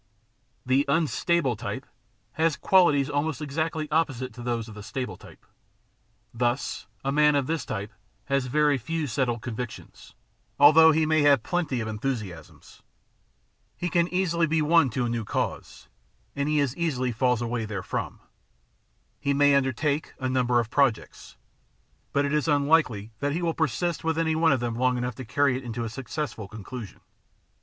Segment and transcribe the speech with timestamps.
[0.65, 1.85] The unstable type
[2.31, 5.45] has qualities almost exactly opposite to those of the stable type.
[6.33, 7.91] Thus, a man of this type
[8.25, 10.15] has very few settled convictions,
[10.59, 12.81] although he may have plenty of enthusiasms.
[13.77, 15.87] He can easily be won to a new cause,
[16.35, 18.21] and he as easily falls away therefrom.
[19.19, 21.37] He may undertake a number of projects,
[22.11, 25.13] but it is unlikely that he will persist with any one of them long enough
[25.17, 27.01] to carry it to a successful conclusion.